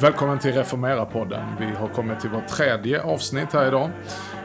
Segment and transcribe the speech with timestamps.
[0.00, 1.56] Välkommen till Reformera-podden.
[1.60, 3.90] Vi har kommit till vårt tredje avsnitt här idag.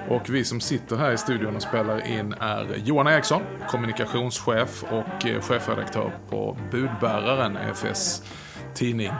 [0.09, 5.25] Och vi som sitter här i studion och spelar in är Johan Eriksson, kommunikationschef och
[5.25, 8.23] eh, chefredaktör på Budbäraren, EFS
[8.73, 9.11] tidning.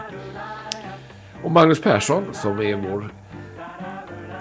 [1.44, 3.14] Och Magnus Persson som är vår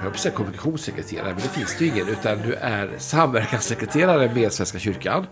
[0.02, 4.52] jag höll säga kommunikationssekreterare, men det finns det ju ingen, utan du är samverkanssekreterare med
[4.52, 5.26] Svenska kyrkan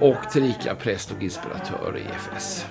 [0.00, 2.66] och tillika präst och inspiratör i EFS.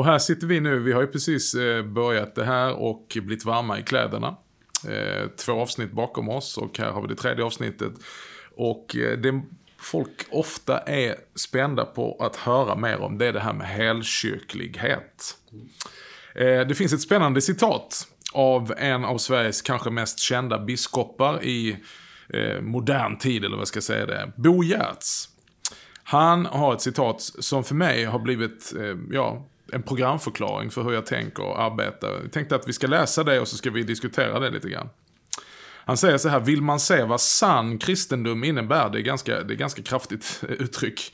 [0.00, 3.44] Och här sitter vi nu, vi har ju precis eh, börjat det här och blivit
[3.44, 4.36] varma i kläderna.
[4.88, 7.92] Eh, två avsnitt bakom oss och här har vi det tredje avsnittet.
[8.56, 9.42] Och eh, det
[9.78, 15.36] folk ofta är spända på att höra mer om det är det här med helkyrklighet.
[16.34, 21.76] Det finns ett spännande citat av en av Sveriges kanske mest kända biskopar i
[22.60, 25.28] modern tid, eller vad ska jag säga det, Bo Giertz.
[26.02, 28.72] Han har ett citat som för mig har blivit,
[29.10, 32.08] ja, en programförklaring för hur jag tänker och arbetar.
[32.22, 34.88] Jag tänkte att vi ska läsa det och så ska vi diskutera det lite grann.
[35.84, 39.54] Han säger så här, vill man se vad sann kristendom innebär, det är ganska, det
[39.54, 41.12] är ganska kraftigt uttryck.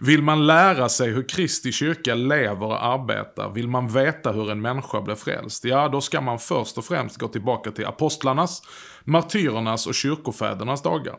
[0.00, 4.60] Vill man lära sig hur Kristi kyrka lever och arbetar, vill man veta hur en
[4.60, 8.62] människa blir frälst, ja då ska man först och främst gå tillbaka till apostlarnas,
[9.08, 11.16] martyrernas och kyrkofädernas dagar.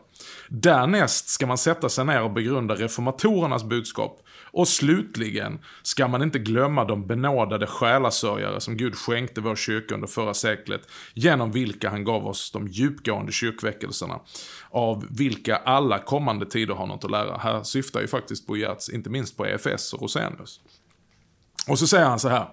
[0.48, 4.22] Därnäst ska man sätta sig ner och begrunda reformatorernas budskap.
[4.52, 10.06] Och slutligen ska man inte glömma de benådade själasörjare som Gud skänkte vår kyrka under
[10.08, 10.80] förra seklet,
[11.14, 14.20] genom vilka han gav oss de djupgående kyrkväckelserna,
[14.70, 17.36] av vilka alla kommande tider har något att lära.
[17.36, 20.60] Här syftar ju faktiskt Bo Giertz, inte minst på EFS och Rosenius.
[21.68, 22.48] Och så säger han så här.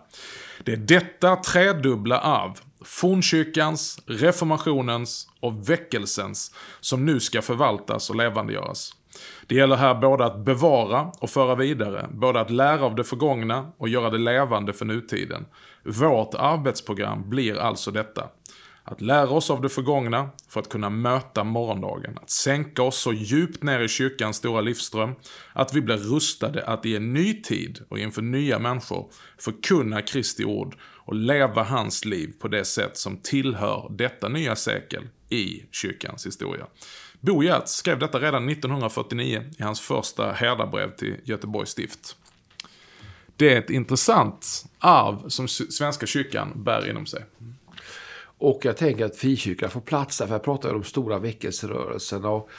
[0.64, 2.54] Det är detta tredubbla arv,
[2.88, 8.94] fornkyrkans, reformationens och väckelsens, som nu ska förvaltas och levandegöras.
[9.48, 13.72] Det gäller här både att bevara och föra vidare, både att lära av det förgångna
[13.78, 15.46] och göra det levande för nutiden.
[15.84, 18.30] Vårt arbetsprogram blir alltså detta.
[18.90, 22.18] Att lära oss av det förgångna för att kunna möta morgondagen.
[22.22, 25.16] Att sänka oss så djupt ner i kyrkans stora livsström
[25.54, 30.46] att vi blir rustade att i en ny tid och inför nya människor förkunna Kristi
[30.46, 36.26] ord och leva hans liv på det sätt som tillhör detta nya sekel i kyrkans
[36.26, 36.66] historia.
[37.20, 42.16] Bo Giertz skrev detta redan 1949 i hans första herdabrev till Göteborgs stift.
[43.36, 47.24] Det är ett intressant arv som Svenska kyrkan bär inom sig.
[48.38, 52.30] Och jag tänker att frikyrkan får plats där, för jag pratar om de stora väckelserörelserna.
[52.30, 52.50] Och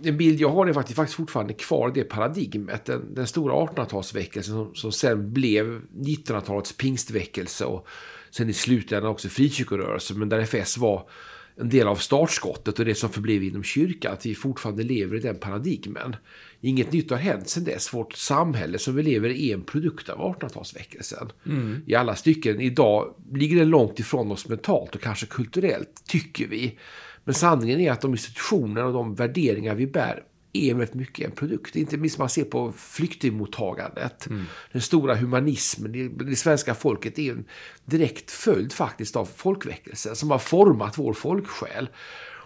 [0.00, 2.84] den bild jag har är faktiskt, faktiskt fortfarande kvar i det paradigmet.
[2.84, 7.86] Den, den stora 1800-talsväckelsen som, som sen blev 1900-talets pingstväckelse och
[8.30, 11.08] sen i slutändan också frikyrkorörelsen, men där FS var
[11.56, 15.20] en del av startskottet och det som förblev inom kyrkan, att vi fortfarande lever i
[15.20, 16.16] den paradigmen.
[16.64, 17.94] Inget nytt har hänt sedan dess.
[17.94, 21.30] Vårt samhälle som vi lever i är en produkt av 1800-talsväckelsen.
[21.46, 21.82] Mm.
[21.86, 22.60] I alla stycken.
[22.60, 26.78] Idag ligger det långt ifrån oss mentalt och kanske kulturellt, tycker vi.
[27.24, 30.22] Men sanningen är att de institutioner och de värderingar vi bär
[30.52, 31.76] är väldigt mycket en produkt.
[31.76, 34.26] Inte minst man ser på flyktingmottagandet.
[34.26, 34.44] Mm.
[34.72, 35.92] Den stora humanismen.
[35.92, 37.44] Det, det svenska folket är en
[37.84, 41.88] direkt följd faktiskt av folkväckelsen som har format vår folksjäl.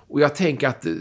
[0.08, 0.92] Och jag tänker att eh,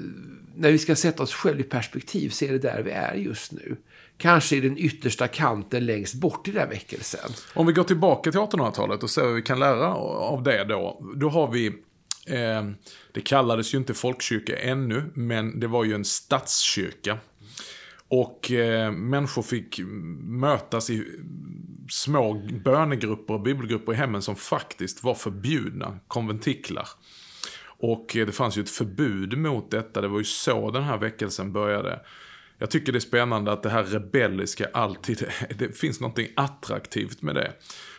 [0.58, 3.52] när vi ska sätta oss själva i perspektiv så är det där vi är just
[3.52, 3.78] nu.
[4.18, 7.32] Kanske i den yttersta kanten längst bort i den väckelsen.
[7.54, 11.02] Om vi går tillbaka till 1800-talet och ser vad vi kan lära av det då.
[11.16, 11.74] Då har vi
[12.26, 12.64] Eh,
[13.12, 17.18] det kallades ju inte folkkyrka ännu, men det var ju en statskyrka.
[18.08, 19.80] Och eh, människor fick
[20.22, 21.06] mötas i
[21.90, 22.34] små
[22.64, 26.88] bönegrupper och bibelgrupper i hemmen som faktiskt var förbjudna, konventiklar.
[27.78, 31.54] Och det fanns ju ett förbud mot detta, det var ju så den här väckelsen
[31.54, 32.00] började.
[32.58, 35.28] Jag tycker det är spännande att det här rebelliska alltid,
[35.58, 37.52] det finns något attraktivt med det.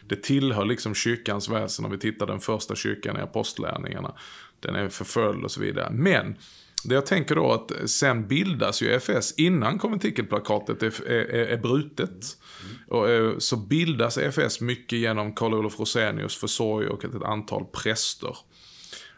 [0.09, 4.15] Det tillhör liksom kyrkans väsen om vi tittar den första kyrkan i apostlärningarna.
[4.61, 5.91] Den är förföljd och så vidare.
[5.91, 6.37] Men
[6.85, 12.11] det jag tänker då att sen bildas ju EFS innan konventikelplakatet är, är, är brutet.
[12.11, 12.77] Mm.
[12.89, 18.37] Och, eh, så bildas EFS mycket genom Karl Olof Rosenius försorg och ett antal präster.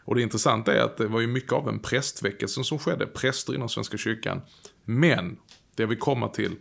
[0.09, 3.55] Och det intressanta är att det var ju mycket av en prästväckelse som skedde, präster
[3.55, 4.41] inom Svenska kyrkan.
[4.85, 5.37] Men,
[5.75, 6.55] det vi kommer till,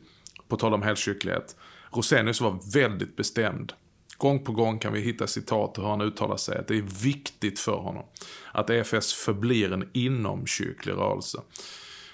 [0.48, 1.56] på tal om helkyrklighet,
[1.90, 3.72] Rosenius var väldigt bestämd.
[4.18, 7.02] Gång på gång kan vi hitta citat och hur han uttalar sig, att det är
[7.02, 8.04] viktigt för honom
[8.52, 11.38] att EFS förblir en inomkyrklig rörelse.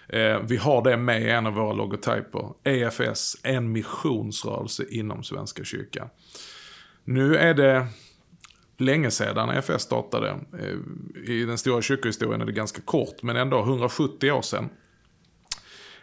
[0.09, 2.49] Eh, vi har det med i en av våra logotyper.
[2.65, 6.09] EFS, en missionsrörelse inom Svenska kyrkan.
[7.05, 7.87] Nu är det
[8.79, 10.29] länge sedan EFS startade.
[10.59, 14.69] Eh, I den stora kyrkohistorien är det ganska kort, men ändå 170 år sedan.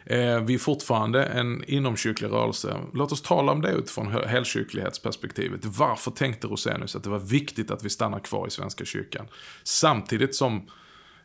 [0.05, 2.77] Eh, vi är fortfarande en inomkyrklig rörelse.
[2.93, 5.65] Låt oss tala om det utifrån helkyrklighetsperspektivet.
[5.65, 9.27] Varför tänkte Rosenius att det var viktigt att vi stannar kvar i Svenska kyrkan?
[9.63, 10.69] Samtidigt som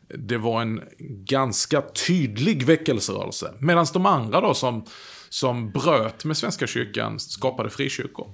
[0.09, 0.81] det var en
[1.25, 3.55] ganska tydlig väckelserörelse.
[3.59, 4.85] Medan de andra då som,
[5.29, 8.31] som bröt med Svenska kyrkan skapade frikyrkor.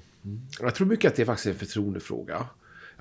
[0.61, 2.47] Jag tror mycket att det är faktiskt en förtroendefråga.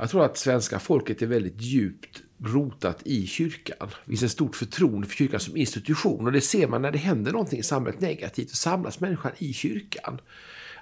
[0.01, 3.87] Jag tror att svenska folket är väldigt djupt rotat i kyrkan.
[4.05, 6.25] Det finns ett stort förtroende för kyrkan som institution.
[6.25, 8.49] Och det ser man när det händer någonting i samhället negativt.
[8.49, 10.21] Så samlas människan i kyrkan.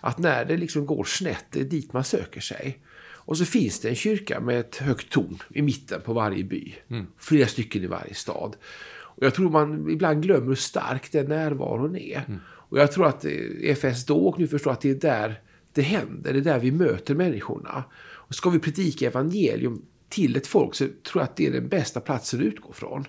[0.01, 2.80] Att när det liksom går snett, det är dit man söker sig.
[3.00, 6.75] Och så finns det en kyrka med ett högt torn i mitten på varje by.
[6.89, 7.07] Mm.
[7.18, 8.56] Flera stycken i varje stad.
[8.92, 12.24] Och jag tror man ibland glömmer hur stark den närvaron är.
[12.27, 12.39] Mm.
[12.45, 15.42] Och jag tror att EFS då och nu förstår att det är där
[15.74, 16.33] det händer.
[16.33, 17.83] Det är där vi möter människorna.
[18.30, 21.70] Och ska vi predika evangelium till ett folk så tror jag att det är den
[21.70, 23.06] bästa platsen att utgå från.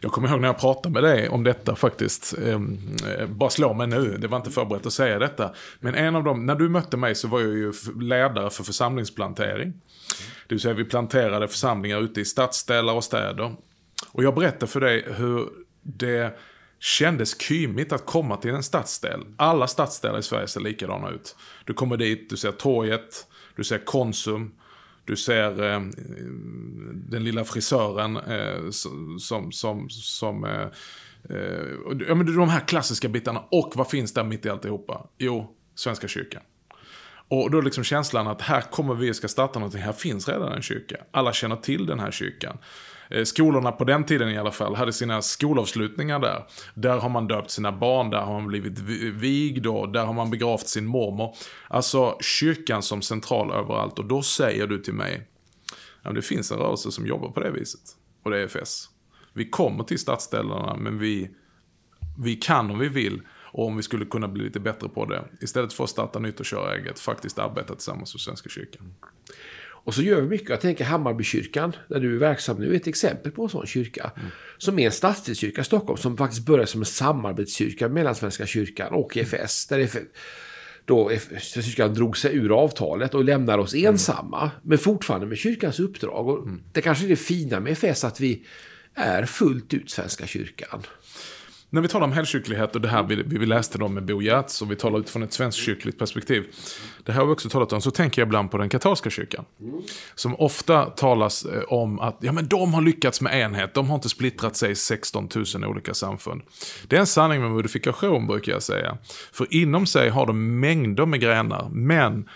[0.00, 2.34] Jag kommer ihåg när jag pratade med dig om detta faktiskt.
[2.44, 2.78] Ehm,
[3.18, 5.54] eh, bara slå mig nu, det var inte förberett att säga detta.
[5.80, 9.72] Men en av dem, när du mötte mig så var jag ju ledare för församlingsplantering.
[10.48, 13.56] Det vill säga vi planterade församlingar ute i stadsdelar och städer.
[14.12, 15.48] Och jag berättade för dig hur
[15.82, 16.38] det
[16.80, 19.20] kändes kymigt att komma till en stadsdel.
[19.36, 21.36] Alla stadsdelar i Sverige ser likadana ut.
[21.64, 24.54] Du kommer dit, du ser torget, du ser Konsum,
[25.04, 25.80] du ser eh,
[26.94, 28.70] den lilla frisören eh,
[29.18, 30.68] som, som, som eh,
[31.30, 31.66] eh,
[32.08, 33.44] ja, men de här klassiska bitarna.
[33.50, 35.06] Och vad finns där mitt i alltihopa?
[35.18, 36.42] Jo, Svenska kyrkan.
[37.28, 40.28] Och då är liksom känslan att här kommer vi och ska starta någonting, här finns
[40.28, 40.96] redan en kyrka.
[41.10, 42.58] Alla känner till den här kyrkan.
[43.10, 46.46] Eh, skolorna på den tiden i alla fall hade sina skolavslutningar där.
[46.74, 50.30] Där har man döpt sina barn, där har man blivit vigd och där har man
[50.30, 51.34] begravt sin mormor.
[51.68, 55.28] Alltså kyrkan som central överallt och då säger du till mig,
[56.02, 57.80] ja, det finns en rörelse som jobbar på det viset.
[58.22, 58.88] Och det är FS.
[59.32, 61.30] Vi kommer till stadsdelarna men vi,
[62.18, 63.20] vi kan om vi vill
[63.52, 66.40] och om vi skulle kunna bli lite bättre på det, istället för att starta nytt
[66.40, 68.94] och köra eget, faktiskt arbeta tillsammans med Svenska kyrkan.
[69.86, 70.48] Och så gör vi mycket.
[70.48, 74.12] Jag tänker Hammarbykyrkan, där du är verksam nu, är ett exempel på en sån kyrka.
[74.16, 74.28] Mm.
[74.58, 78.92] Som är en stadsdelskyrka i Stockholm, som faktiskt började som en samarbetskyrka mellan Svenska kyrkan
[78.92, 79.66] och EFS.
[79.66, 79.98] Där EFS
[80.84, 81.10] då
[81.40, 83.86] Svenska kyrkan drog sig ur avtalet och lämnar oss mm.
[83.86, 84.50] ensamma.
[84.62, 86.28] Men fortfarande med kyrkans uppdrag.
[86.28, 86.62] Och mm.
[86.72, 88.46] Det kanske är det fina med EFS, att vi
[88.94, 90.82] är fullt ut Svenska kyrkan.
[91.70, 94.62] När vi talar om helkyrklighet och det här vi, vi läste om med Bo Gertz
[94.62, 96.46] och vi talar utifrån ett svenskkyrkligt perspektiv.
[97.04, 99.44] Det här har vi också talat om, så tänker jag ibland på den katolska kyrkan.
[100.14, 103.94] Som ofta talas eh, om att ja, men de har lyckats med enhet, de har
[103.94, 106.42] inte splittrat sig i 16 000 olika samfund.
[106.88, 108.98] Det är en sanning med modifikation brukar jag säga.
[109.32, 112.28] För inom sig har de mängder med grenar, men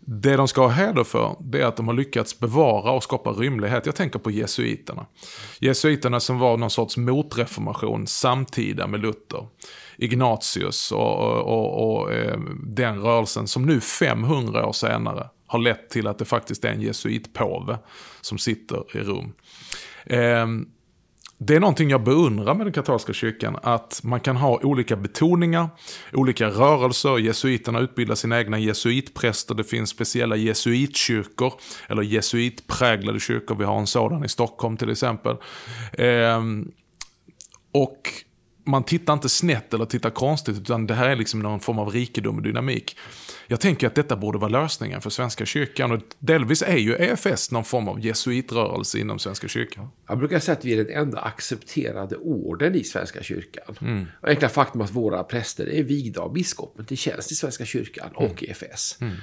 [0.00, 3.30] det de ska ha heder för, det är att de har lyckats bevara och skapa
[3.30, 3.86] rymlighet.
[3.86, 5.06] Jag tänker på jesuiterna.
[5.58, 9.46] Jesuiterna som var någon sorts motreformation samtida med Luther.
[9.96, 15.90] Ignatius och, och, och, och eh, den rörelsen som nu 500 år senare har lett
[15.90, 17.78] till att det faktiskt är en jesuitpåve
[18.20, 19.32] som sitter i Rom.
[20.06, 20.68] Ehm,
[21.42, 25.68] det är någonting jag beundrar med den katolska kyrkan, att man kan ha olika betoningar,
[26.12, 31.52] olika rörelser, jesuiterna utbildar sina egna jesuitpräster, det finns speciella jesuitkyrkor,
[31.88, 35.36] eller jesuitpräglade kyrkor, vi har en sådan i Stockholm till exempel.
[35.92, 36.42] Eh,
[37.72, 38.08] och
[38.64, 41.90] man tittar inte snett eller tittar konstigt, utan det här är liksom någon form av
[41.90, 42.96] rikedom och dynamik.
[43.46, 45.92] Jag tänker att detta borde vara lösningen för Svenska kyrkan.
[45.92, 49.88] Och delvis är ju EFS någon form av jesuitrörelse inom Svenska kyrkan.
[50.08, 53.76] Jag brukar säga att vi är den enda accepterade orden i Svenska kyrkan.
[53.80, 54.06] Mm.
[54.20, 58.10] Och enkla faktum att våra präster är vigda av biskopen till tjänst i Svenska kyrkan
[58.16, 58.30] mm.
[58.30, 58.98] och EFS.
[59.00, 59.16] Mm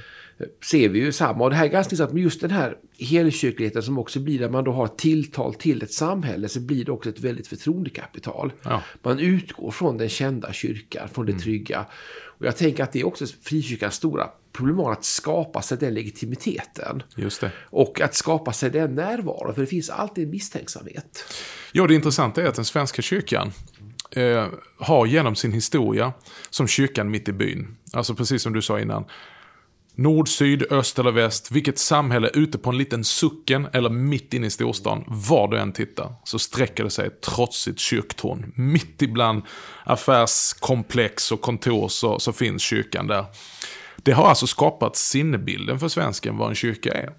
[0.65, 1.43] ser vi ju samma.
[1.43, 4.49] Och det här är ganska intressant med just den här helkyrkligheten som också blir där
[4.49, 8.51] man då har tilltal till ett samhälle så blir det också ett väldigt förtroendekapital.
[8.63, 8.83] Ja.
[9.03, 11.41] Man utgår från den kända kyrkan, från det mm.
[11.41, 11.85] trygga.
[12.39, 17.03] Och jag tänker att det är också frikyrkans stora problem att skapa sig den legitimiteten.
[17.15, 17.51] Just det.
[17.63, 21.33] Och att skapa sig den närvaron, för det finns alltid en misstänksamhet.
[21.71, 23.51] Ja, det intressanta är att den svenska kyrkan
[24.11, 24.47] eh,
[24.79, 26.13] har genom sin historia
[26.49, 27.77] som kyrkan mitt i byn.
[27.93, 29.05] Alltså precis som du sa innan
[29.97, 34.47] Nord, syd, öst eller väst, vilket samhälle ute på en liten sucken eller mitt inne
[34.47, 38.51] i storstan, var du än tittar, så sträcker det sig ett trotsigt kyrktorn.
[38.55, 39.43] Mitt ibland
[39.83, 43.25] affärskomplex och kontor så, så finns kyrkan där.
[44.07, 47.13] Det har alltså skapat sinnebilden för svensken vad en kyrka är.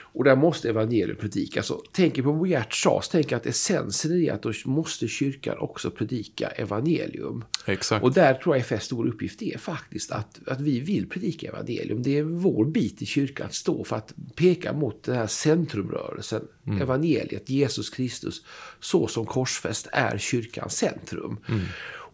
[0.00, 1.66] Och där måste evangelium predikas.
[1.66, 6.48] Så tänker på sa, så tänker att essensen är att då måste kyrkan också predika
[6.48, 7.44] evangelium.
[7.66, 8.04] Exakt.
[8.04, 12.02] Och där tror jag FS stora uppgift är faktiskt att, att vi vill predika evangelium.
[12.02, 16.42] Det är vår bit i kyrkan att stå för att peka mot den här centrumrörelsen.
[16.66, 16.82] Mm.
[16.82, 18.42] Evangeliet, Jesus Kristus,
[18.80, 21.36] så som korsfäst är kyrkans centrum.
[21.48, 21.60] Mm.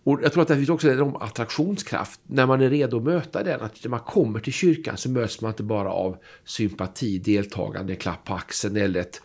[0.04, 3.42] Och jag tror att det finns också en attraktionskraft när man är redo att möta
[3.42, 3.60] den.
[3.60, 8.24] Att när man kommer till kyrkan så möts man inte bara av sympati, deltagande, klapp
[8.24, 9.22] på axeln eller ett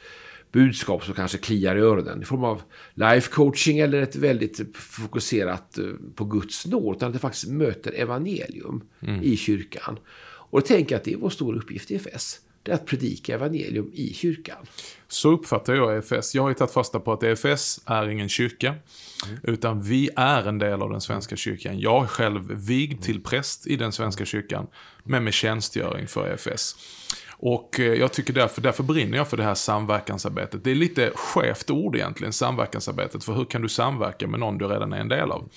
[0.51, 2.61] budskap som kanske kliar i öronen i form av
[2.93, 6.95] life coaching eller ett väldigt fokuserat eh, på Guds nåd.
[6.95, 9.23] Utan att det faktiskt möter evangelium mm.
[9.23, 9.99] i kyrkan.
[10.51, 12.39] Och jag tänker att det är vår stora uppgift i FS
[12.69, 14.57] det är att predika evangelium i kyrkan.
[15.07, 16.35] Så uppfattar jag EFS.
[16.35, 18.67] Jag har ju tagit fasta på att EFS är ingen kyrka.
[18.67, 19.39] Mm.
[19.43, 21.79] Utan vi är en del av den svenska kyrkan.
[21.79, 24.67] Jag är själv vigd till präst i den svenska kyrkan.
[25.03, 26.75] Men med tjänstgöring för EFS.
[27.41, 30.63] Och eh, jag tycker därför, därför brinner jag för det här samverkansarbetet.
[30.63, 33.23] Det är lite skevt ord egentligen, samverkansarbetet.
[33.23, 35.49] För hur kan du samverka med någon du redan är en del av?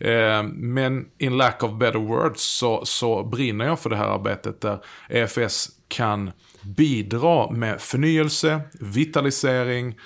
[0.00, 4.60] Eh, men in lack of better words så, så brinner jag för det här arbetet
[4.60, 4.78] där
[5.08, 6.30] EFS kan
[6.66, 9.98] bidra med förnyelse, vitalisering,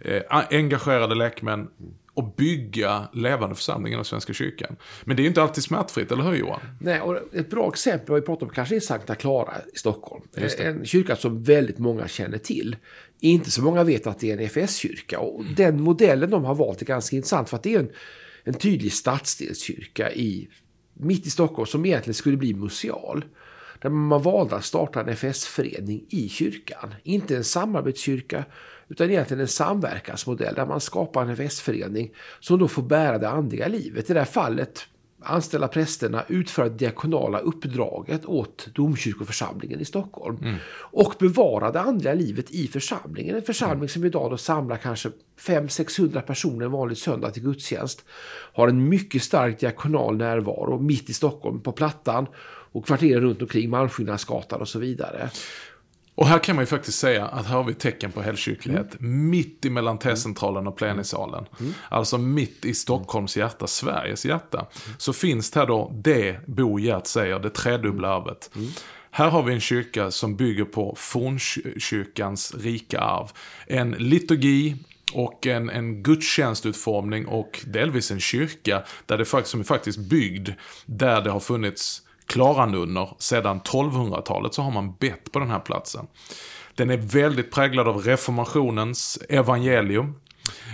[0.00, 1.68] eh, engagerade lekmän
[2.16, 4.76] och bygga levande församlingar i Svenska kyrkan.
[5.04, 6.60] Men det är ju inte alltid smärtfritt, eller hur Johan?
[6.80, 10.24] Nej, och ett bra exempel vi pratat om kanske är Sankta Clara i Stockholm.
[10.58, 12.76] En kyrka som väldigt många känner till.
[13.20, 15.18] Inte så många vet att det är en FS-kyrka.
[15.18, 15.54] Och mm.
[15.54, 17.90] den modellen de har valt är ganska intressant för att det är en,
[18.44, 20.48] en tydlig stadsdelskyrka i,
[20.94, 23.24] mitt i Stockholm som egentligen skulle bli museal.
[23.86, 26.94] Där man valde att starta en FS-förening i kyrkan.
[27.02, 28.44] Inte en samarbetskyrka
[28.88, 33.68] utan egentligen en samverkansmodell där man skapar en FS-förening som då får bära det andliga
[33.68, 34.10] livet.
[34.10, 34.86] I det här fallet
[35.20, 40.38] anställa prästerna, utföra det diakonala uppdraget åt domkyrkoförsamlingen i Stockholm.
[40.42, 40.56] Mm.
[40.76, 43.36] Och bevara det andliga livet i församlingen.
[43.36, 43.88] En församling mm.
[43.88, 48.04] som idag då samlar kanske 500-600 personer en vanlig söndag till gudstjänst.
[48.52, 52.26] Har en mycket stark diakonal närvaro mitt i Stockholm på Plattan
[52.76, 55.30] och kvarteren runt omkring, Malmskillnadsgatan och så vidare.
[56.14, 59.00] Och här kan man ju faktiskt säga att här har vi tecken på helgkyrklighet.
[59.00, 59.30] Mm.
[59.30, 61.44] Mitt emellan T-centralen och plenisalen.
[61.60, 61.74] Mm.
[61.88, 64.58] Alltså mitt i Stockholms hjärta, Sveriges hjärta.
[64.58, 64.96] Mm.
[64.98, 68.50] Så finns det här då det Bo Gert säger, det tredubbla arvet.
[68.56, 68.68] Mm.
[69.10, 73.28] Här har vi en kyrka som bygger på fornkyrkans rika arv.
[73.66, 74.76] En liturgi,
[75.12, 80.48] och en, en gudstjänstutformning och delvis en kyrka där det faktiskt, som är faktiskt byggd
[80.86, 83.08] där det har funnits Klaranunner.
[83.18, 86.06] Sedan 1200-talet så har man bett på den här platsen.
[86.74, 90.14] Den är väldigt präglad av reformationens evangelium.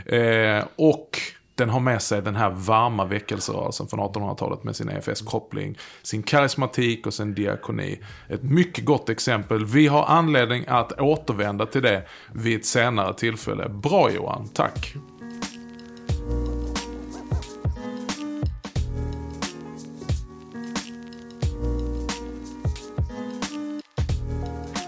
[0.07, 1.19] Eh, och
[1.55, 7.07] den har med sig den här varma väckelserörelsen från 1800-talet med sin EFS-koppling, sin karismatik
[7.07, 8.01] och sin diakoni.
[8.29, 9.65] Ett mycket gott exempel.
[9.65, 13.69] Vi har anledning att återvända till det vid ett senare tillfälle.
[13.69, 14.95] Bra Johan, tack!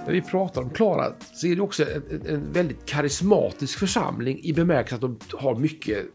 [0.06, 4.52] När vi pratar om Klara så är det också en, en väldigt karismatisk församling i
[4.52, 6.06] bemärkelsen att de har mycket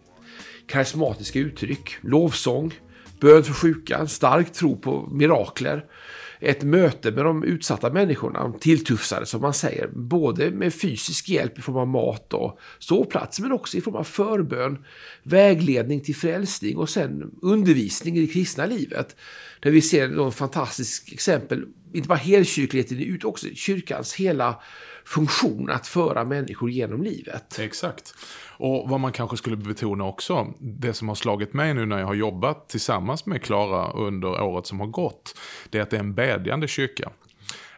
[0.68, 1.98] karismatiska uttryck.
[2.02, 2.74] Lovsång,
[3.20, 5.86] bön för sjuka, stark tro på mirakler.
[6.42, 11.60] Ett möte med de utsatta människorna, de tilltufsade som man säger, både med fysisk hjälp
[11.60, 14.86] i form av mat och sovplats, men också i form av förbön,
[15.24, 19.16] vägledning till frälsning och sen undervisning i det kristna livet.
[19.60, 24.62] Där vi ser ett fantastiskt exempel, inte bara helkyrkligheten utan också kyrkans hela
[25.10, 27.60] funktion att föra människor genom livet.
[27.60, 28.14] Exakt.
[28.58, 32.08] Och vad man kanske skulle betona också, det som har slagit mig nu när jag
[32.08, 35.38] har jobbat tillsammans med Klara under året som har gått,
[35.70, 37.12] det är att det är en bedjande kyrka.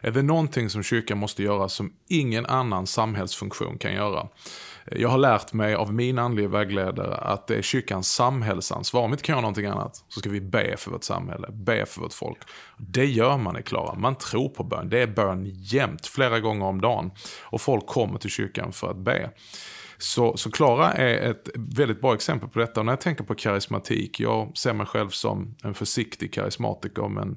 [0.04, 4.28] Är det någonting som kyrkan måste göra som ingen annan samhällsfunktion kan göra,
[4.90, 9.02] jag har lärt mig av min andliga vägledare att det är kyrkans samhällsansvar.
[9.02, 11.86] Om vi inte kan göra någonting annat så ska vi be för vårt samhälle, be
[11.86, 12.38] för vårt folk.
[12.76, 13.94] Det gör man i Klara.
[13.94, 14.88] Man tror på bön.
[14.88, 17.10] Det är bön jämt, flera gånger om dagen.
[17.42, 19.30] Och folk kommer till kyrkan för att be.
[19.98, 22.80] Så, så Klara är ett väldigt bra exempel på detta.
[22.80, 27.36] Och när jag tänker på karismatik, jag ser mig själv som en försiktig karismatiker, men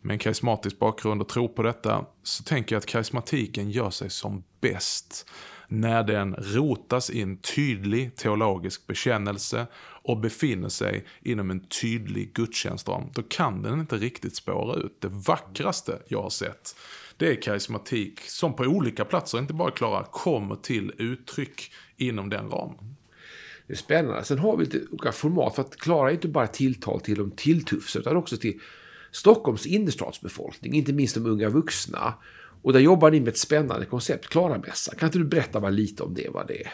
[0.00, 4.10] med en karismatisk bakgrund och tror på detta, så tänker jag att karismatiken gör sig
[4.10, 5.30] som bäst
[5.68, 9.66] när den rotas i en tydlig teologisk bekännelse
[10.02, 15.00] och befinner sig inom en tydlig gudstjänstram, då kan den inte riktigt spåra ut.
[15.00, 16.76] Det vackraste jag har sett,
[17.16, 22.50] det är karismatik som på olika platser, inte bara Klara, kommer till uttryck inom den
[22.50, 22.96] ramen.
[23.66, 24.24] Det är spännande.
[24.24, 27.30] Sen har vi lite olika format, för att Klara är inte bara tilltal till de
[27.30, 28.60] tilltufsade, utan också till
[29.12, 32.14] Stockholms innerstadsbefolkning, inte minst de unga vuxna.
[32.62, 34.94] Och där jobbar ni med ett spännande koncept, Klaramässan.
[34.98, 36.72] Kan inte du berätta bara lite om det, vad det är?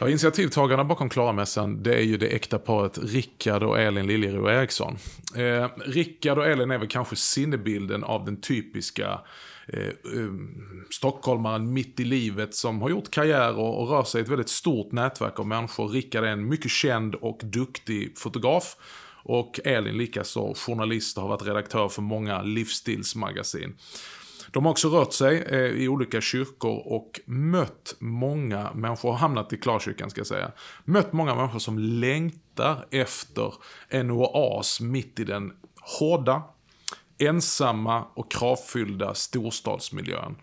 [0.00, 4.96] Ja, initiativtagarna bakom Klaramässan, det är ju det äkta paret Rickard och Elin Liljero Eriksson.
[5.36, 9.20] Eh, Rickard och Elin är väl kanske sinnebilden av den typiska
[9.68, 14.22] eh, um, stockholmaren mitt i livet som har gjort karriär och, och rör sig i
[14.24, 15.88] ett väldigt stort nätverk av människor.
[15.88, 18.76] Rickard är en mycket känd och duktig fotograf.
[19.28, 23.76] Och Elin likaså journalist och har varit redaktör för många livsstilsmagasin.
[24.50, 29.52] De har också rört sig eh, i olika kyrkor och mött många människor, har hamnat
[29.52, 30.52] i Klarkyrkan ska jag säga,
[30.84, 33.54] mött många människor som längtar efter
[33.88, 35.52] en oas mitt i den
[35.98, 36.42] hårda,
[37.18, 40.36] ensamma och kravfyllda storstadsmiljön.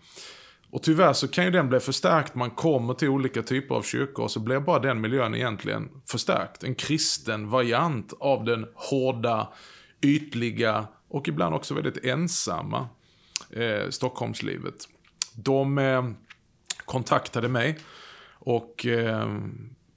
[0.70, 4.24] Och tyvärr så kan ju den bli förstärkt, man kommer till olika typer av kyrkor
[4.24, 6.64] och så blir bara den miljön egentligen förstärkt.
[6.64, 9.48] En kristen variant av den hårda,
[10.00, 12.88] ytliga och ibland också väldigt ensamma
[13.50, 14.74] eh, Stockholmslivet.
[15.34, 16.10] De eh,
[16.84, 17.78] kontaktade mig
[18.32, 19.36] och eh,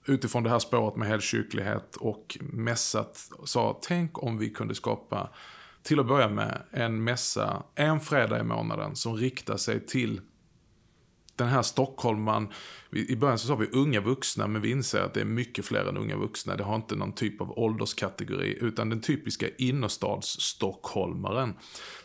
[0.06, 5.30] utifrån det här spåret med helkyrklighet och mässat sa tänk om vi kunde skapa
[5.84, 10.22] till att börja med en mässa en fredag i månaden som riktar sig till
[11.40, 12.48] den här stockholmaren,
[12.92, 15.86] i början så sa vi unga vuxna, men vi inser att det är mycket fler
[15.86, 16.56] än unga vuxna.
[16.56, 21.54] Det har inte någon typ av ålderskategori, utan den typiska innerstadsstockholmaren.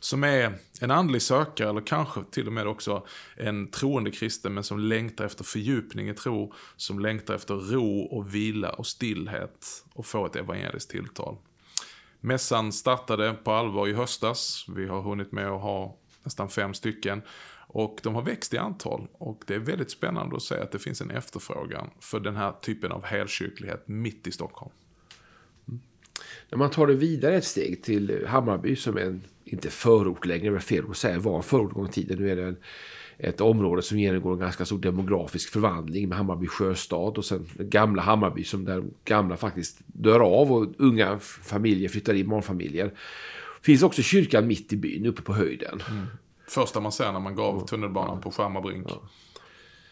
[0.00, 4.64] Som är en andlig sökare, eller kanske till och med också en troende kristen, men
[4.64, 10.06] som längtar efter fördjupning i tro, som längtar efter ro och vila och stillhet och
[10.06, 11.36] få ett evangeliskt tilltal.
[12.20, 14.66] Mässan startade på allvar i höstas.
[14.68, 17.22] Vi har hunnit med att ha nästan fem stycken.
[17.74, 20.78] Och de har växt i antal och det är väldigt spännande att se att det
[20.78, 24.72] finns en efterfrågan för den här typen av helkyrklighet mitt i Stockholm.
[25.68, 25.80] Mm.
[26.50, 30.54] När man tar det vidare ett steg till Hammarby som är en, inte förort längre,
[30.54, 32.18] är fel att säga, var en förort gång i tiden.
[32.18, 32.56] Nu är det en,
[33.18, 38.02] ett område som genomgår en ganska stor demografisk förvandling med Hammarby sjöstad och sen gamla
[38.02, 42.92] Hammarby som där gamla faktiskt dör av och unga familjer flyttar in, barnfamiljer.
[43.62, 45.82] Finns också kyrkan mitt i byn, uppe på höjden.
[45.90, 46.06] Mm.
[46.54, 48.86] Första man ser när man går av tunnelbanan på Skärmarbrink.
[48.90, 49.02] Ja.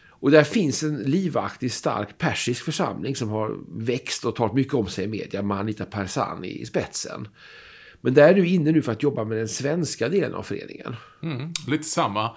[0.09, 4.87] Och där finns en livaktig, stark persisk församling som har växt och tagit mycket om
[4.87, 7.27] sig i media med Anita Persani i spetsen.
[8.01, 10.95] Men där är du inne nu för att jobba med den svenska delen av föreningen.
[11.23, 12.31] Mm, lite samma,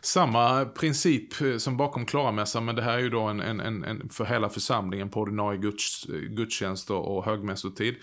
[0.00, 4.08] samma princip eh, som bakom Klaramässan, men det här är ju då en, en, en,
[4.08, 7.94] för hela församlingen på ordinarie guds, gudstjänst och högmässotid.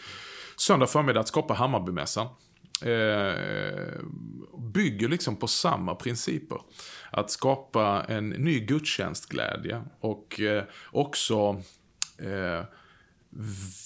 [0.56, 2.28] Söndag förmiddag att skapa Hammarbymässan
[2.84, 4.00] eh,
[4.58, 6.62] bygger liksom på samma principer.
[7.12, 11.62] Att skapa en ny gudstjänstglädje och eh, också
[12.18, 12.66] eh,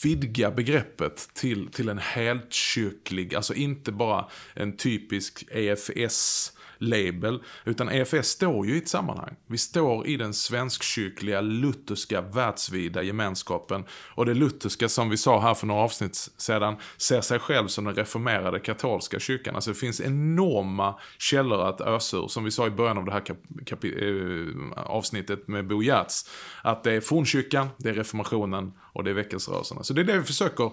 [0.03, 7.43] vidga begreppet till, till en helt kyrklig, alltså inte bara en typisk EFS label.
[7.65, 9.35] Utan EFS står ju i ett sammanhang.
[9.47, 13.85] Vi står i den svenskkyrkliga lutherska världsvida gemenskapen.
[13.91, 17.85] Och det lutherska som vi sa här för några avsnitt sedan ser sig själv som
[17.85, 19.55] den reformerade katolska kyrkan.
[19.55, 22.27] Alltså det finns enorma källor att ösa ur.
[22.27, 26.29] Som vi sa i början av det här äh, avsnittet med Bo Giertz.
[26.61, 29.83] Att det är fornkyrkan, det är reformationen och det är väckelserörelserna.
[29.83, 30.71] Så det är det vi försöker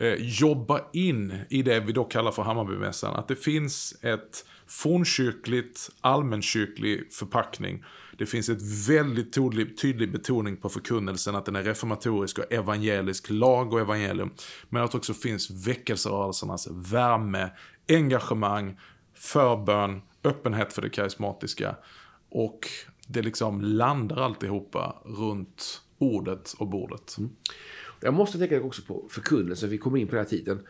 [0.00, 3.16] Eh, jobba in i det vi då kallar för Hammarbymässan.
[3.16, 7.84] Att det finns ett fornkyrkligt, allmänkyrklig förpackning.
[8.18, 13.30] Det finns ett väldigt tydlig, tydlig betoning på förkunnelsen att den är reformatorisk och evangelisk
[13.30, 14.30] lag och evangelium.
[14.68, 17.50] Men att det också finns väckelserörelsernas värme,
[17.88, 18.80] engagemang,
[19.14, 21.76] förbön, öppenhet för det karismatiska.
[22.30, 22.68] Och
[23.06, 27.18] det liksom landar alltihopa runt ordet och bordet.
[27.18, 27.30] Mm.
[28.00, 30.66] Jag måste tänka också på förkunnelsen, vi kommer in på den här tiden.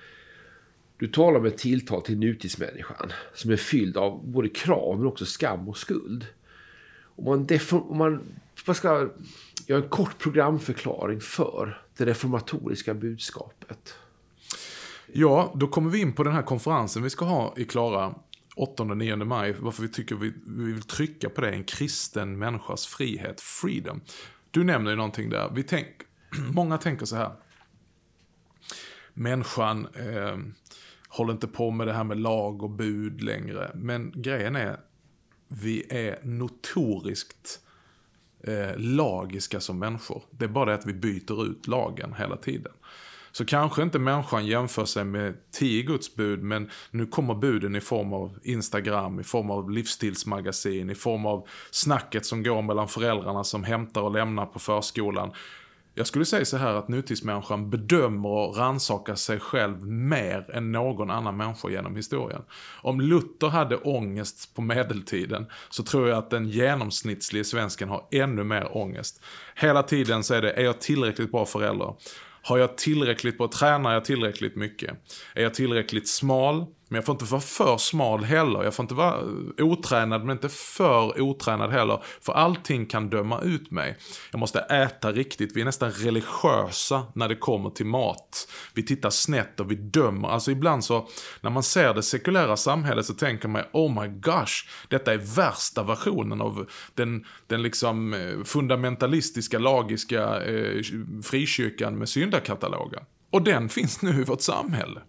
[0.99, 5.27] Du talar om ett tilltal till nutidsmänniskan som är fylld av både krav men också
[5.27, 6.27] skam och skuld.
[7.17, 8.21] Om man, om man,
[8.67, 9.11] man ska
[9.67, 13.95] göra en kort programförklaring för det reformatoriska budskapet.
[15.13, 18.15] Ja, då kommer vi in på den här konferensen vi ska ha i Klara
[18.57, 19.55] 8-9 maj.
[19.59, 24.01] Varför vi tycker vi, vi vill trycka på det, en kristen människas frihet, freedom.
[24.51, 25.51] Du nämner ju någonting där.
[25.55, 25.87] Vi tänk,
[26.55, 27.33] många tänker så här.
[29.15, 30.37] Människan eh,
[31.09, 33.71] håller inte på med det här med lag och bud längre.
[33.75, 34.81] Men grejen är,
[35.49, 37.61] vi är notoriskt
[38.43, 40.23] eh, lagiska som människor.
[40.31, 42.73] Det är bara det att vi byter ut lagen hela tiden.
[43.37, 47.81] Så kanske inte människan jämför sig med tio Guds bud, men nu kommer buden i
[47.81, 53.45] form av Instagram, i form av livsstilsmagasin, i form av snacket som går mellan föräldrarna
[53.45, 55.33] som hämtar och lämnar på förskolan.
[55.99, 61.11] Jag skulle säga så här att nutidsmänniskan bedömer och rannsakar sig själv mer än någon
[61.11, 62.43] annan människa genom historien.
[62.83, 68.45] Om Luther hade ångest på medeltiden så tror jag att den genomsnittliga svensken har ännu
[68.45, 69.23] mer ångest.
[69.55, 71.95] Hela tiden så är det, är jag tillräckligt bra förälder?
[72.43, 74.91] Har jag tillräckligt bra, tränar jag tillräckligt mycket?
[75.35, 76.67] Är jag tillräckligt smal?
[76.89, 78.65] Men jag får inte vara för smal heller.
[78.65, 79.15] Jag får inte vara
[79.59, 82.03] eh, otränad men inte för otränad heller.
[82.21, 83.97] För allting kan döma ut mig.
[84.31, 85.57] Jag måste äta riktigt.
[85.57, 88.49] Vi är nästan religiösa när det kommer till mat.
[88.75, 90.29] Vi tittar snett och vi dömer.
[90.29, 91.09] Alltså ibland så,
[91.41, 95.83] när man ser det sekulära samhället så tänker man oh my gosh, detta är värsta
[95.83, 100.83] versionen av den, den liksom eh, fundamentalistiska, lagiska eh,
[101.23, 103.03] frikyrkan med syndakatalogen.
[103.31, 105.01] Och den finns nu i vårt samhälle.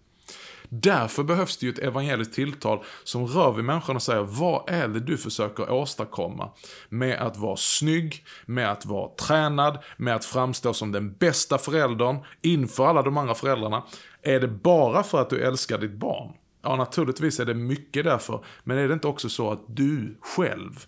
[0.70, 4.88] Därför behövs det ju ett evangeliskt tilltal som rör vid människan och säger vad är
[4.88, 6.50] det du försöker åstadkomma
[6.90, 12.18] med att vara snygg, med att vara tränad, med att framstå som den bästa föräldern
[12.42, 13.84] inför alla de andra föräldrarna.
[14.22, 16.34] Är det bara för att du älskar ditt barn?
[16.62, 20.86] Ja, naturligtvis är det mycket därför, men är det inte också så att du själv,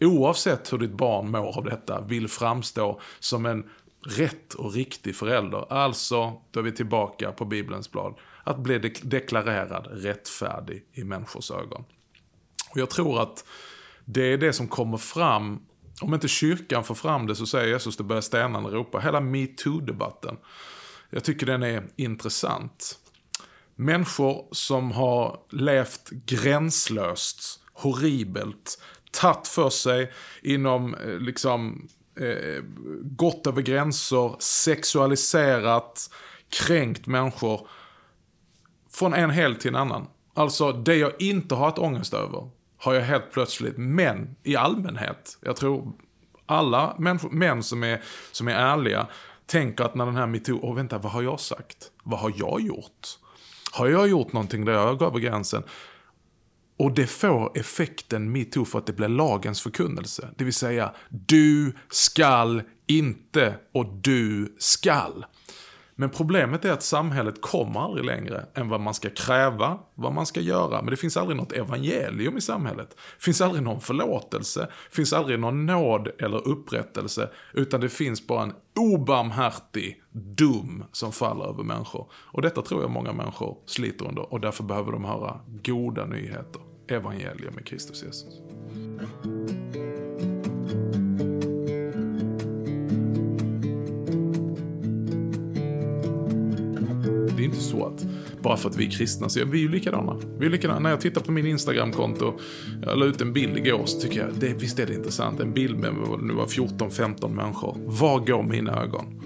[0.00, 3.64] oavsett hur ditt barn mår av detta, vill framstå som en
[4.06, 5.72] rätt och riktig förälder?
[5.72, 8.14] Alltså, då är vi tillbaka på Bibelns blad
[8.46, 11.84] att bli deklarerad rättfärdig i människors ögon.
[12.70, 13.44] Och jag tror att
[14.04, 15.62] det är det som kommer fram,
[16.00, 18.98] om inte kyrkan får fram det så säger Jesus det börjar stenarna ropa.
[18.98, 20.36] Hela metoo-debatten.
[21.10, 22.98] Jag tycker den är intressant.
[23.74, 28.82] Människor som har levt gränslöst, horribelt,
[29.12, 31.88] tagit för sig inom eh, liksom
[32.20, 32.62] eh,
[33.02, 36.10] gått över gränser, sexualiserat,
[36.48, 37.68] kränkt människor
[38.98, 40.06] från en helg till en annan.
[40.34, 45.38] Alltså det jag inte har haft ångest över har jag helt plötsligt, men i allmänhet,
[45.40, 45.92] jag tror
[46.46, 49.06] alla människor, män som är, som är ärliga
[49.46, 51.90] tänker att när den här metoo, åh vänta, vad har jag sagt?
[52.04, 53.08] Vad har jag gjort?
[53.72, 55.62] Har jag gjort någonting där jag går över gränsen?
[56.78, 60.28] Och det får effekten metoo för att det blir lagens förkunnelse.
[60.36, 65.24] Det vill säga, du skall inte och du skall.
[65.98, 70.26] Men problemet är att samhället kommer aldrig längre än vad man ska kräva, vad man
[70.26, 70.82] ska göra.
[70.82, 72.88] Men det finns aldrig något evangelium i samhället.
[72.90, 77.30] Det finns aldrig någon förlåtelse, det finns aldrig någon nåd eller upprättelse.
[77.52, 82.06] Utan det finns bara en obarmhärtig dum som faller över människor.
[82.12, 86.62] Och detta tror jag många människor sliter under och därför behöver de höra goda nyheter.
[86.88, 88.40] Evangelium i Kristus Jesus.
[97.36, 98.06] Det är inte så att
[98.42, 100.16] bara för att vi är kristna så är vi ju likadana.
[100.38, 100.80] Vi är likadana.
[100.80, 102.38] När jag tittar på min Instagramkonto,
[102.82, 105.40] jag la ut en bild igår så tycker jag, det, visst är det intressant.
[105.40, 107.76] En bild med vad det nu var 14-15 människor.
[107.86, 109.22] Var går mina ögon?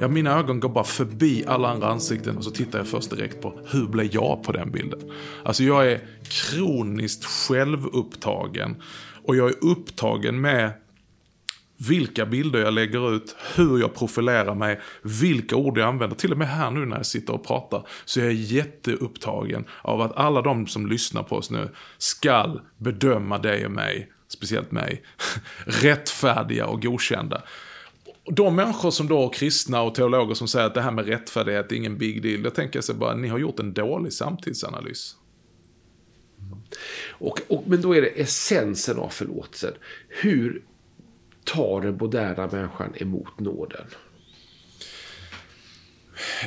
[0.00, 3.40] Ja, mina ögon går bara förbi alla andra ansikten och så tittar jag först direkt
[3.40, 5.00] på hur blev jag på den bilden?
[5.44, 8.76] Alltså jag är kroniskt självupptagen
[9.24, 10.72] och jag är upptagen med
[11.88, 16.16] vilka bilder jag lägger ut, hur jag profilerar mig, vilka ord jag använder.
[16.16, 20.00] Till och med här nu när jag sitter och pratar så är jag jätteupptagen av
[20.00, 21.68] att alla de som lyssnar på oss nu
[21.98, 25.02] skall bedöma dig och mig, speciellt mig,
[25.66, 27.42] rättfärdiga och godkända.
[28.24, 31.72] De människor som då är kristna och teologer som säger att det här med rättfärdighet
[31.72, 32.42] är ingen big deal.
[32.42, 35.16] Då tänker jag så bara, ni har gjort en dålig samtidsanalys.
[37.10, 39.72] Och, och, men då är det essensen av förlåtelsen.
[40.08, 40.62] Hur
[41.44, 43.86] tar den moderna människan emot nåden?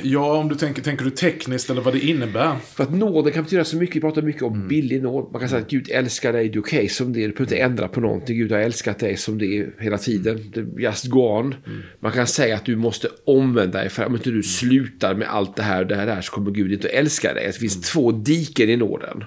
[0.02, 2.56] Ja, om du tänker, tänker du tekniskt eller vad det innebär?
[2.74, 3.96] För att nåden kan betyda så mycket.
[3.96, 4.68] Vi pratar mycket om mm.
[4.68, 5.28] billig nåd.
[5.32, 7.28] Man kan säga att Gud älskar dig, du är okej okay som det är.
[7.28, 8.38] Du behöver inte ändra på någonting.
[8.38, 10.52] Gud har älskat dig som det är hela tiden.
[10.78, 11.54] Just go on.
[11.66, 11.82] Mm.
[12.00, 13.88] Man kan säga att du måste omvända dig.
[13.88, 16.72] För om inte du slutar med allt det här och det här, så kommer Gud
[16.72, 17.46] inte att älska dig.
[17.46, 17.82] Det finns mm.
[17.82, 19.24] två diken i nåden.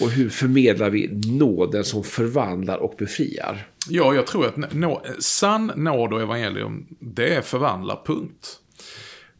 [0.00, 3.68] Och hur förmedlar vi nåden som förvandlar och befriar?
[3.88, 8.58] Ja, jag tror att nå, sann nåd och evangelium, det är förvandla, punkt.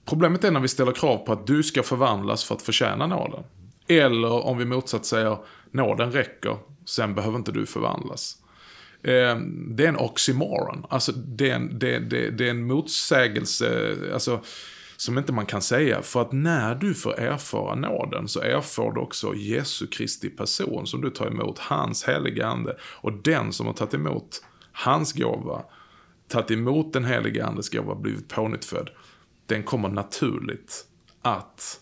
[0.04, 3.42] Problemet är när vi ställer krav på att du ska förvandlas för att förtjäna nåden.
[3.88, 5.38] Eller om vi motsatt säger,
[5.70, 8.36] nåden räcker, sen behöver inte du förvandlas.
[9.02, 13.96] Ehm, det är en oxymoron, alltså det är en, det, det, det är en motsägelse,
[14.12, 14.40] alltså
[14.96, 16.02] som inte man kan säga.
[16.02, 21.00] För att när du får erfara nåden så erfar du också Jesu Kristi person som
[21.00, 22.76] du tar emot, hans heliga ande.
[22.82, 25.62] Och den som har tagit emot hans gåva,
[26.28, 28.90] tagit emot den heliga andes gåva, blivit pånyttfödd,
[29.46, 30.84] den kommer naturligt
[31.22, 31.80] att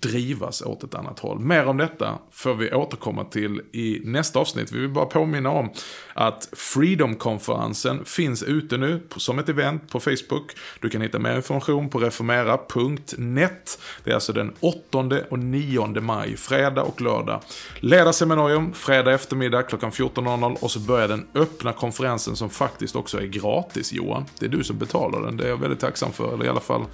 [0.00, 1.38] drivas åt ett annat håll.
[1.38, 4.72] Mer om detta får vi återkomma till i nästa avsnitt.
[4.72, 5.70] Vi vill bara påminna om
[6.14, 10.52] att Freedom-konferensen finns ute nu som ett event på Facebook.
[10.80, 13.78] Du kan hitta mer information på reformera.net.
[14.04, 14.98] Det är alltså den 8
[15.30, 17.40] och 9 maj, fredag och lördag.
[17.80, 23.26] Ledarseminarium fredag eftermiddag klockan 14.00 och så börjar den öppna konferensen som faktiskt också är
[23.26, 24.24] gratis Johan.
[24.38, 26.60] Det är du som betalar den, det är jag väldigt tacksam för, eller i alla
[26.60, 26.84] fall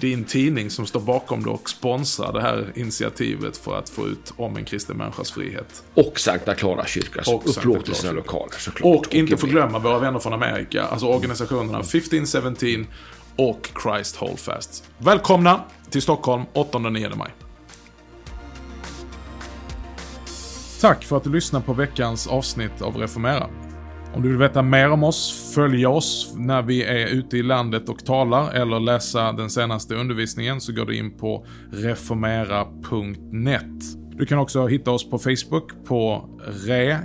[0.00, 4.32] din tidning som står bakom det och sponsrar det här initiativet för att få ut
[4.36, 5.82] om en kristen människas frihet.
[5.94, 8.94] Och Sankta Clara kyrka som upplåter sina lokaler såklart.
[8.94, 12.86] Och, och inte förglömma våra vänner från Amerika, alltså organisationerna 1517
[13.36, 14.84] och Christ Holdfast.
[14.98, 17.30] Välkomna till Stockholm 8-9 maj.
[20.80, 23.48] Tack för att du lyssnar på veckans avsnitt av Reformera.
[24.18, 27.88] Om du vill veta mer om oss, följ oss när vi är ute i landet
[27.88, 33.64] och talar eller läsa den senaste undervisningen så går du in på reformera.net.
[34.12, 36.28] Du kan också hitta oss på Facebook på
[36.66, 36.98] re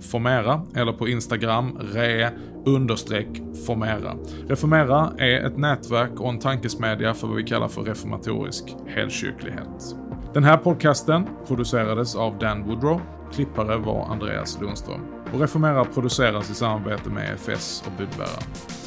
[0.00, 2.30] formera eller på Instagram re
[2.66, 4.16] understreck formera.
[4.48, 9.96] Reformera är ett nätverk och en tankesmedja för vad vi kallar för reformatorisk helkyrklighet.
[10.34, 13.00] Den här podcasten producerades av Dan Woodrow.
[13.32, 15.21] Klippare var Andreas Lundström.
[15.32, 18.81] Och Reformera produceras i samarbete med EFS och Budbäraren.